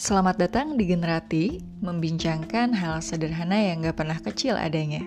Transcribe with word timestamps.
Selamat 0.00 0.40
datang 0.40 0.80
di 0.80 0.88
Generati, 0.88 1.60
membincangkan 1.84 2.72
hal 2.72 3.04
sederhana 3.04 3.60
yang 3.60 3.84
gak 3.84 4.00
pernah 4.00 4.16
kecil 4.16 4.56
adanya. 4.56 5.04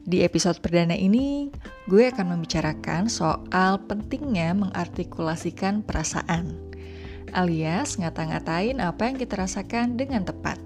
Di 0.00 0.24
episode 0.24 0.64
perdana 0.64 0.96
ini, 0.96 1.52
gue 1.84 2.08
akan 2.08 2.32
membicarakan 2.32 3.12
soal 3.12 3.76
pentingnya 3.84 4.56
mengartikulasikan 4.56 5.84
perasaan, 5.84 6.56
alias 7.36 8.00
ngata-ngatain 8.00 8.80
apa 8.80 9.12
yang 9.12 9.20
kita 9.20 9.44
rasakan 9.44 9.92
dengan 9.92 10.24
tepat. 10.24 10.56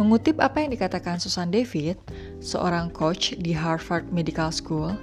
Mengutip 0.00 0.40
apa 0.40 0.64
yang 0.64 0.72
dikatakan 0.72 1.20
Susan 1.20 1.52
David, 1.52 2.00
seorang 2.40 2.96
coach 2.96 3.36
di 3.36 3.52
Harvard 3.52 4.08
Medical 4.08 4.48
School, 4.48 4.96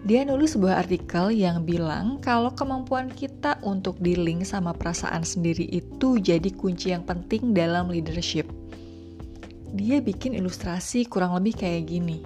dia 0.00 0.24
nulis 0.24 0.56
sebuah 0.56 0.80
artikel 0.80 1.28
yang 1.28 1.68
bilang 1.68 2.16
kalau 2.24 2.48
kemampuan 2.56 3.12
kita 3.12 3.60
untuk 3.60 4.00
dealing 4.00 4.48
sama 4.48 4.72
perasaan 4.72 5.20
sendiri 5.20 5.68
itu 5.68 6.16
jadi 6.16 6.48
kunci 6.56 6.96
yang 6.96 7.04
penting 7.04 7.52
dalam 7.52 7.92
leadership. 7.92 8.48
Dia 9.76 10.00
bikin 10.00 10.32
ilustrasi 10.32 11.04
kurang 11.04 11.36
lebih 11.36 11.60
kayak 11.60 11.84
gini. 11.92 12.24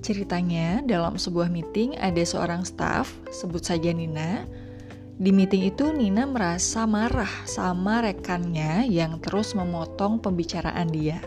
Ceritanya, 0.00 0.80
dalam 0.80 1.20
sebuah 1.20 1.52
meeting 1.52 2.00
ada 2.00 2.24
seorang 2.24 2.64
staff, 2.64 3.12
sebut 3.28 3.60
saja 3.60 3.92
Nina. 3.92 4.48
Di 5.20 5.36
meeting 5.36 5.68
itu 5.68 5.92
Nina 5.92 6.24
merasa 6.24 6.88
marah 6.88 7.44
sama 7.44 8.00
rekannya 8.00 8.88
yang 8.88 9.20
terus 9.20 9.52
memotong 9.52 10.16
pembicaraan 10.16 10.88
dia. 10.88 11.20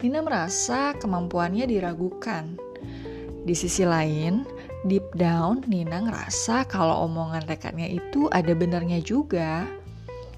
Nina 0.00 0.24
merasa 0.24 0.96
kemampuannya 0.96 1.68
diragukan 1.68 2.69
di 3.50 3.58
sisi 3.58 3.82
lain, 3.82 4.46
deep 4.86 5.10
down 5.18 5.66
Nina 5.66 6.06
ngerasa 6.06 6.70
kalau 6.70 7.10
omongan 7.10 7.50
rekannya 7.50 7.90
itu 7.90 8.30
ada 8.30 8.54
benernya 8.54 9.02
juga. 9.02 9.66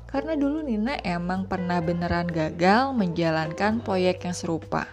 Karena 0.09 0.33
dulu 0.33 0.65
Nina 0.65 0.97
emang 1.05 1.45
pernah 1.45 1.85
beneran 1.85 2.25
gagal 2.25 2.97
menjalankan 2.97 3.85
proyek 3.85 4.25
yang 4.25 4.33
serupa. 4.33 4.89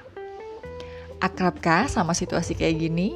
Akrabkah 1.23 1.87
sama 1.87 2.11
situasi 2.11 2.59
kayak 2.59 2.91
gini? 2.91 3.15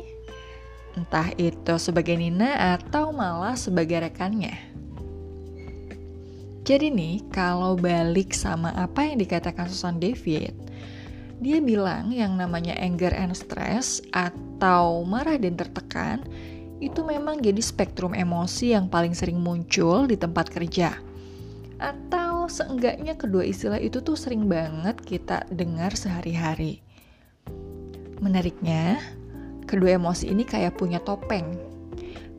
Entah 0.95 1.35
itu 1.35 1.75
sebagai 1.83 2.15
Nina 2.15 2.79
atau 2.79 3.11
malah 3.11 3.59
sebagai 3.59 4.07
rekannya. 4.07 4.55
Jadi 6.63 6.95
nih, 6.95 7.27
kalau 7.27 7.75
balik 7.75 8.31
sama 8.31 8.71
apa 8.71 9.03
yang 9.03 9.19
dikatakan 9.19 9.67
Susan 9.67 9.99
David, 9.99 10.55
dia 11.43 11.59
bilang 11.59 12.15
yang 12.15 12.39
namanya 12.39 12.71
anger 12.79 13.11
and 13.11 13.35
stress 13.35 13.99
atau 14.15 15.03
marah 15.03 15.35
dan 15.35 15.59
tertekan 15.59 16.23
itu 16.79 17.03
memang 17.03 17.43
jadi 17.43 17.59
spektrum 17.59 18.15
emosi 18.15 18.71
yang 18.71 18.87
paling 18.87 19.11
sering 19.11 19.43
muncul 19.43 20.07
di 20.07 20.15
tempat 20.15 20.47
kerja. 20.47 20.95
Atau 21.83 22.47
seenggaknya 22.47 23.19
kedua 23.19 23.43
istilah 23.43 23.79
itu 23.79 23.99
tuh 23.99 24.15
sering 24.15 24.47
banget 24.47 24.95
kita 25.03 25.43
dengar 25.51 25.91
sehari-hari. 25.99 26.79
Menariknya, 28.23 29.03
kedua 29.67 29.99
emosi 29.99 30.31
ini 30.31 30.47
kayak 30.47 30.79
punya 30.79 31.03
topeng. 31.03 31.59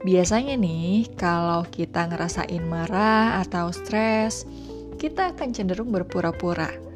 Biasanya 0.05 0.57
nih, 0.57 1.13
kalau 1.17 1.65
kita 1.69 2.09
ngerasain 2.09 2.65
marah 2.65 3.41
atau 3.45 3.69
stres, 3.73 4.49
kita 4.97 5.37
akan 5.37 5.53
cenderung 5.53 5.93
berpura-pura 5.93 6.94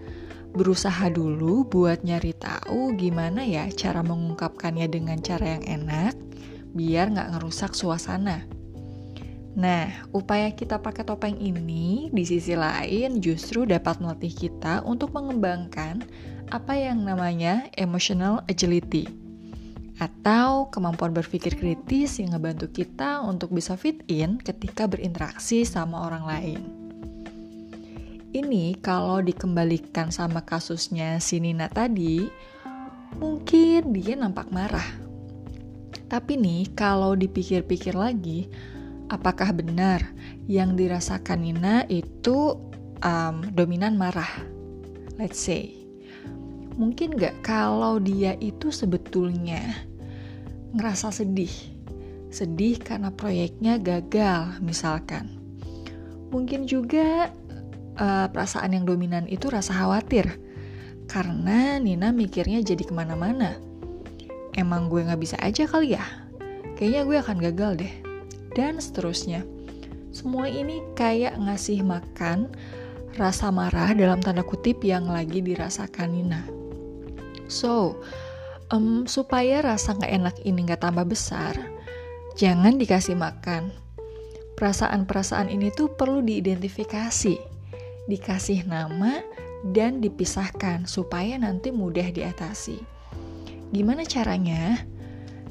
berusaha 0.54 1.12
dulu 1.12 1.68
buat 1.68 2.04
nyari 2.04 2.32
tahu 2.36 2.96
gimana 2.96 3.44
ya 3.44 3.68
cara 3.72 4.00
mengungkapkannya 4.00 4.88
dengan 4.88 5.20
cara 5.20 5.58
yang 5.58 5.64
enak 5.64 6.14
biar 6.72 7.12
nggak 7.12 7.36
ngerusak 7.36 7.72
suasana. 7.72 8.44
Nah, 9.58 9.90
upaya 10.14 10.54
kita 10.54 10.78
pakai 10.78 11.02
topeng 11.02 11.34
ini 11.34 12.14
di 12.14 12.22
sisi 12.22 12.54
lain 12.54 13.18
justru 13.18 13.66
dapat 13.66 13.98
melatih 13.98 14.30
kita 14.30 14.86
untuk 14.86 15.10
mengembangkan 15.10 16.06
apa 16.54 16.78
yang 16.78 17.02
namanya 17.02 17.66
emotional 17.74 18.46
agility 18.46 19.10
atau 19.98 20.70
kemampuan 20.70 21.10
berpikir 21.10 21.58
kritis 21.58 22.22
yang 22.22 22.38
ngebantu 22.38 22.70
kita 22.70 23.18
untuk 23.26 23.50
bisa 23.50 23.74
fit 23.74 23.98
in 24.06 24.38
ketika 24.38 24.86
berinteraksi 24.86 25.66
sama 25.66 26.06
orang 26.06 26.24
lain. 26.24 26.87
Ini 28.28 28.76
kalau 28.84 29.24
dikembalikan 29.24 30.12
sama 30.12 30.44
kasusnya 30.44 31.16
si 31.16 31.40
Nina 31.40 31.64
tadi, 31.64 32.28
mungkin 33.16 33.96
dia 33.96 34.20
nampak 34.20 34.52
marah. 34.52 34.84
Tapi 36.12 36.36
nih, 36.36 36.76
kalau 36.76 37.16
dipikir-pikir 37.16 37.96
lagi, 37.96 38.52
apakah 39.08 39.56
benar 39.56 40.04
yang 40.44 40.76
dirasakan 40.76 41.40
Nina 41.40 41.88
itu 41.88 42.52
um, 43.00 43.48
dominan 43.56 43.96
marah? 43.96 44.28
Let's 45.16 45.40
say, 45.40 45.72
mungkin 46.76 47.16
gak 47.16 47.40
kalau 47.40 47.96
dia 47.96 48.36
itu 48.44 48.68
sebetulnya 48.68 49.88
ngerasa 50.76 51.16
sedih, 51.16 51.52
sedih 52.28 52.76
karena 52.76 53.08
proyeknya 53.08 53.80
gagal 53.80 54.60
misalkan. 54.60 55.32
Mungkin 56.28 56.68
juga 56.68 57.32
uh, 57.98 58.26
perasaan 58.30 58.72
yang 58.72 58.86
dominan 58.86 59.26
itu 59.26 59.50
rasa 59.50 59.74
khawatir. 59.74 60.38
Karena 61.10 61.76
Nina 61.82 62.14
mikirnya 62.14 62.62
jadi 62.62 62.84
ke 62.86 62.94
mana-mana. 62.94 63.58
Emang 64.54 64.88
gue 64.88 65.04
gak 65.04 65.20
bisa 65.20 65.36
aja 65.42 65.66
kali 65.66 65.98
ya? 65.98 66.04
Kayaknya 66.78 67.02
gue 67.04 67.16
akan 67.18 67.36
gagal 67.50 67.72
deh. 67.84 67.94
Dan 68.54 68.80
seterusnya. 68.80 69.44
Semua 70.14 70.48
ini 70.48 70.82
kayak 70.96 71.36
ngasih 71.38 71.84
makan 71.84 72.50
rasa 73.18 73.50
marah 73.50 73.92
dalam 73.92 74.22
tanda 74.22 74.46
kutip 74.46 74.82
yang 74.86 75.10
lagi 75.10 75.42
dirasakan 75.42 76.14
Nina. 76.14 76.42
So, 77.48 77.98
um, 78.68 79.08
supaya 79.08 79.64
rasa 79.64 79.96
gak 79.96 80.12
enak 80.12 80.36
ini 80.44 80.68
gak 80.68 80.84
tambah 80.84 81.08
besar, 81.08 81.56
jangan 82.36 82.76
dikasih 82.76 83.16
makan. 83.16 83.72
Perasaan-perasaan 84.58 85.48
ini 85.48 85.70
tuh 85.70 85.94
perlu 85.94 86.20
diidentifikasi 86.20 87.57
dikasih 88.08 88.64
nama, 88.64 89.20
dan 89.66 89.98
dipisahkan 89.98 90.86
supaya 90.86 91.34
nanti 91.36 91.74
mudah 91.74 92.08
diatasi. 92.14 92.78
Gimana 93.74 94.06
caranya? 94.06 94.80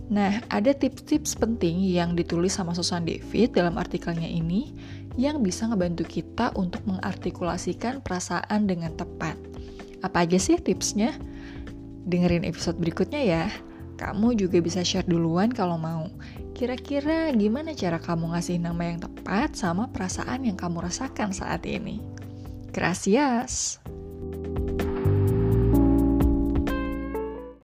Nah, 0.08 0.40
ada 0.48 0.72
tips-tips 0.72 1.36
penting 1.36 1.84
yang 1.84 2.16
ditulis 2.16 2.56
sama 2.56 2.72
Susan 2.72 3.04
David 3.04 3.52
dalam 3.52 3.76
artikelnya 3.76 4.28
ini 4.28 4.72
yang 5.20 5.44
bisa 5.44 5.68
ngebantu 5.68 6.08
kita 6.08 6.56
untuk 6.56 6.80
mengartikulasikan 6.88 8.00
perasaan 8.00 8.72
dengan 8.72 8.96
tepat. 8.96 9.36
Apa 10.00 10.24
aja 10.24 10.40
sih 10.40 10.56
tipsnya? 10.56 11.12
Dengerin 12.08 12.48
episode 12.48 12.80
berikutnya 12.80 13.20
ya. 13.20 13.46
Kamu 13.98 14.38
juga 14.38 14.64
bisa 14.64 14.80
share 14.86 15.10
duluan 15.10 15.52
kalau 15.52 15.76
mau. 15.76 16.08
Kira-kira 16.56 17.34
gimana 17.36 17.76
cara 17.76 18.00
kamu 18.00 18.32
ngasih 18.32 18.62
nama 18.62 18.82
yang 18.88 19.04
tepat 19.04 19.58
sama 19.58 19.90
perasaan 19.92 20.48
yang 20.48 20.56
kamu 20.56 20.86
rasakan 20.88 21.36
saat 21.36 21.66
ini? 21.68 22.17
Gracias. 22.78 23.82